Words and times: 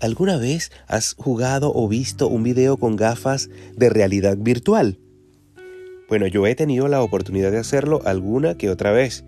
¿Alguna 0.00 0.36
vez 0.36 0.70
has 0.86 1.14
jugado 1.14 1.72
o 1.74 1.88
visto 1.88 2.28
un 2.28 2.44
video 2.44 2.76
con 2.76 2.94
gafas 2.94 3.50
de 3.74 3.90
realidad 3.90 4.36
virtual? 4.38 5.00
Bueno, 6.08 6.28
yo 6.28 6.46
he 6.46 6.54
tenido 6.54 6.86
la 6.86 7.02
oportunidad 7.02 7.50
de 7.50 7.58
hacerlo 7.58 8.00
alguna 8.04 8.56
que 8.56 8.70
otra 8.70 8.92
vez 8.92 9.24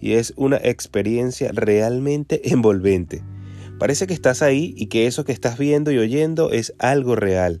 y 0.00 0.12
es 0.14 0.32
una 0.36 0.56
experiencia 0.56 1.50
realmente 1.52 2.40
envolvente. 2.52 3.22
Parece 3.78 4.06
que 4.06 4.14
estás 4.14 4.40
ahí 4.40 4.74
y 4.78 4.86
que 4.86 5.06
eso 5.06 5.26
que 5.26 5.32
estás 5.32 5.58
viendo 5.58 5.92
y 5.92 5.98
oyendo 5.98 6.50
es 6.50 6.72
algo 6.78 7.16
real. 7.16 7.60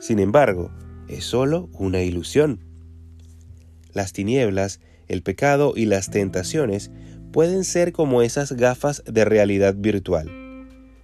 Sin 0.00 0.20
embargo, 0.20 0.70
es 1.06 1.24
solo 1.24 1.68
una 1.74 2.00
ilusión. 2.00 2.60
Las 3.92 4.14
tinieblas, 4.14 4.80
el 5.06 5.22
pecado 5.22 5.74
y 5.76 5.84
las 5.84 6.08
tentaciones 6.08 6.90
pueden 7.30 7.64
ser 7.64 7.92
como 7.92 8.22
esas 8.22 8.52
gafas 8.52 9.02
de 9.06 9.26
realidad 9.26 9.74
virtual 9.76 10.49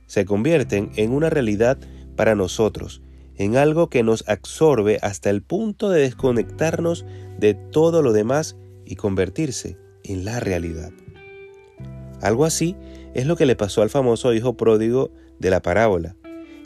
se 0.07 0.25
convierten 0.25 0.91
en 0.97 1.13
una 1.13 1.31
realidad 1.31 1.79
para 2.17 2.35
nosotros, 2.35 3.03
en 3.37 3.57
algo 3.57 3.89
que 3.91 4.03
nos 4.03 4.27
absorbe 4.29 4.99
hasta 5.03 5.31
el 5.31 5.43
punto 5.43 5.91
de 5.91 6.01
desconectarnos 6.01 7.05
de 7.39 7.55
todo 7.55 8.03
lo 8.03 8.13
demás 8.13 8.57
y 8.85 8.97
convertirse 8.97 9.77
en 10.05 10.25
la 10.25 10.41
realidad. 10.41 10.93
Algo 12.23 12.45
así 12.45 12.77
es 13.15 13.27
lo 13.27 13.37
que 13.37 13.47
le 13.47 13.57
pasó 13.57 13.83
al 13.83 13.91
famoso 13.91 14.33
hijo 14.33 14.57
pródigo 14.57 15.11
de 15.39 15.51
la 15.51 15.61
parábola. 15.61 16.17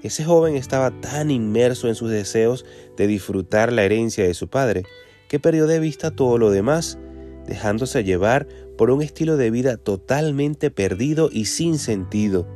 Ese 0.02 0.25
joven 0.25 0.55
estaba 0.55 0.91
tan 1.01 1.30
inmerso 1.30 1.88
en 1.88 1.95
sus 1.95 2.11
deseos 2.11 2.65
de 2.97 3.07
disfrutar 3.07 3.73
la 3.73 3.83
herencia 3.83 4.25
de 4.25 4.35
su 4.35 4.49
padre, 4.49 4.85
que 5.29 5.41
perdió 5.41 5.66
de 5.66 5.80
vista 5.80 6.11
todo 6.11 6.38
lo 6.38 6.51
demás, 6.51 6.99
dejándose 7.47 8.05
llevar 8.05 8.47
por 8.79 8.91
un 8.91 9.02
estilo 9.02 9.37
de 9.37 9.51
vida 9.51 9.77
totalmente 9.77 10.71
perdido 10.71 11.29
y 11.33 11.46
sin 11.46 11.79
sentido 11.79 12.46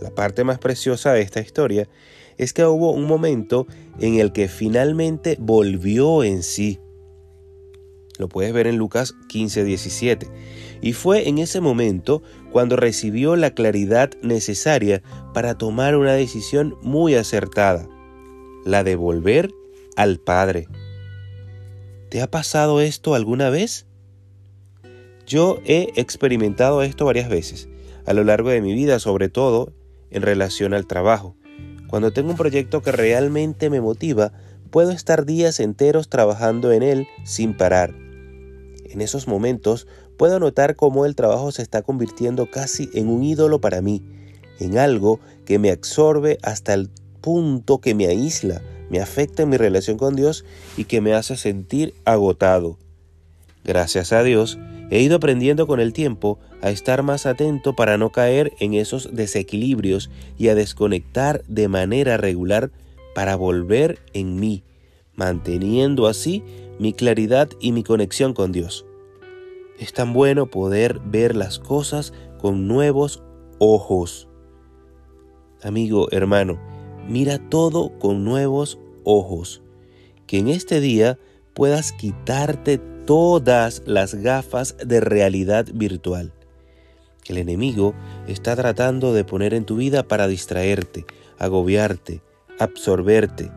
la 0.00 0.10
parte 0.10 0.44
más 0.44 0.58
preciosa 0.58 1.12
de 1.12 1.22
esta 1.22 1.40
historia 1.40 1.88
es 2.38 2.52
que 2.52 2.64
hubo 2.64 2.92
un 2.92 3.04
momento 3.04 3.66
en 3.98 4.18
el 4.18 4.32
que 4.32 4.48
finalmente 4.48 5.36
volvió 5.38 6.24
en 6.24 6.42
sí. 6.42 6.80
Lo 8.18 8.28
puedes 8.28 8.52
ver 8.52 8.66
en 8.66 8.76
Lucas 8.76 9.14
15, 9.28 9.64
17. 9.64 10.28
Y 10.82 10.92
fue 10.94 11.28
en 11.28 11.38
ese 11.38 11.60
momento 11.60 12.22
cuando 12.50 12.76
recibió 12.76 13.36
la 13.36 13.50
claridad 13.50 14.10
necesaria 14.22 15.02
para 15.34 15.56
tomar 15.56 15.96
una 15.96 16.14
decisión 16.14 16.76
muy 16.82 17.14
acertada, 17.14 17.88
la 18.64 18.84
de 18.84 18.96
volver 18.96 19.50
al 19.96 20.18
Padre. 20.18 20.66
¿Te 22.08 22.22
ha 22.22 22.30
pasado 22.30 22.80
esto 22.80 23.14
alguna 23.14 23.50
vez? 23.50 23.86
Yo 25.26 25.58
he 25.64 25.92
experimentado 25.96 26.82
esto 26.82 27.04
varias 27.04 27.28
veces 27.28 27.68
a 28.06 28.12
lo 28.12 28.24
largo 28.24 28.48
de 28.50 28.60
mi 28.60 28.74
vida, 28.74 28.98
sobre 28.98 29.28
todo 29.28 29.72
en 30.10 30.22
relación 30.22 30.74
al 30.74 30.86
trabajo. 30.86 31.36
Cuando 31.88 32.12
tengo 32.12 32.30
un 32.30 32.36
proyecto 32.36 32.82
que 32.82 32.92
realmente 32.92 33.70
me 33.70 33.80
motiva, 33.80 34.32
puedo 34.70 34.92
estar 34.92 35.26
días 35.26 35.60
enteros 35.60 36.08
trabajando 36.08 36.72
en 36.72 36.82
él 36.82 37.08
sin 37.24 37.56
parar. 37.56 37.94
En 38.84 39.00
esos 39.00 39.26
momentos 39.26 39.86
puedo 40.16 40.38
notar 40.38 40.76
cómo 40.76 41.06
el 41.06 41.14
trabajo 41.14 41.50
se 41.52 41.62
está 41.62 41.82
convirtiendo 41.82 42.50
casi 42.50 42.90
en 42.94 43.08
un 43.08 43.22
ídolo 43.24 43.60
para 43.60 43.80
mí, 43.82 44.04
en 44.58 44.78
algo 44.78 45.20
que 45.44 45.58
me 45.58 45.70
absorbe 45.70 46.38
hasta 46.42 46.74
el 46.74 46.90
punto 47.20 47.78
que 47.78 47.94
me 47.94 48.06
aísla, 48.06 48.62
me 48.90 49.00
afecta 49.00 49.42
en 49.42 49.48
mi 49.48 49.56
relación 49.56 49.96
con 49.96 50.16
Dios 50.16 50.44
y 50.76 50.84
que 50.84 51.00
me 51.00 51.14
hace 51.14 51.36
sentir 51.36 51.94
agotado. 52.04 52.78
Gracias 53.64 54.12
a 54.12 54.22
Dios, 54.22 54.58
he 54.90 55.00
ido 55.00 55.16
aprendiendo 55.16 55.66
con 55.66 55.80
el 55.80 55.92
tiempo 55.92 56.38
a 56.60 56.70
estar 56.70 57.02
más 57.02 57.24
atento 57.24 57.74
para 57.74 57.96
no 57.96 58.10
caer 58.10 58.52
en 58.58 58.74
esos 58.74 59.14
desequilibrios 59.14 60.10
y 60.36 60.48
a 60.48 60.54
desconectar 60.54 61.42
de 61.46 61.68
manera 61.68 62.16
regular 62.16 62.70
para 63.14 63.36
volver 63.36 64.00
en 64.12 64.38
mí, 64.38 64.62
manteniendo 65.14 66.06
así 66.06 66.42
mi 66.78 66.92
claridad 66.92 67.48
y 67.60 67.72
mi 67.72 67.82
conexión 67.82 68.34
con 68.34 68.52
Dios. 68.52 68.84
Es 69.78 69.92
tan 69.92 70.12
bueno 70.12 70.46
poder 70.46 71.00
ver 71.04 71.36
las 71.36 71.58
cosas 71.58 72.12
con 72.38 72.66
nuevos 72.66 73.22
ojos. 73.58 74.28
Amigo, 75.62 76.08
hermano, 76.10 76.58
mira 77.08 77.38
todo 77.38 77.98
con 77.98 78.24
nuevos 78.24 78.78
ojos. 79.04 79.62
Que 80.26 80.38
en 80.38 80.48
este 80.48 80.80
día 80.80 81.18
puedas 81.54 81.92
quitarte 81.92 82.80
todas 83.10 83.82
las 83.86 84.14
gafas 84.14 84.76
de 84.86 85.00
realidad 85.00 85.66
virtual 85.74 86.32
el 87.30 87.38
enemigo 87.38 87.94
está 88.26 88.56
tratando 88.56 89.14
de 89.14 89.24
poner 89.24 89.54
en 89.54 89.64
tu 89.64 89.76
vida 89.76 90.02
para 90.02 90.26
distraerte, 90.26 91.06
agobiarte, 91.38 92.22
absorberte, 92.58 93.50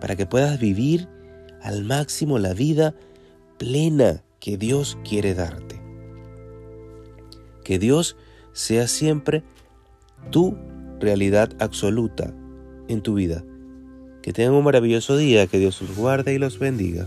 para 0.00 0.16
que 0.16 0.26
puedas 0.26 0.58
vivir 0.58 1.08
al 1.62 1.84
máximo 1.84 2.38
la 2.38 2.54
vida 2.54 2.94
plena 3.56 4.24
que 4.40 4.56
Dios 4.56 4.98
quiere 5.08 5.34
darte. 5.34 5.80
Que 7.62 7.78
Dios 7.78 8.16
sea 8.52 8.88
siempre 8.88 9.44
tu 10.30 10.56
realidad 11.00 11.50
absoluta 11.60 12.34
en 12.88 13.00
tu 13.00 13.14
vida. 13.14 13.44
Que 14.22 14.32
tengan 14.32 14.54
un 14.54 14.64
maravilloso 14.64 15.16
día, 15.16 15.46
que 15.46 15.58
Dios 15.58 15.80
los 15.80 15.96
guarde 15.96 16.34
y 16.34 16.38
los 16.38 16.58
bendiga. 16.58 17.06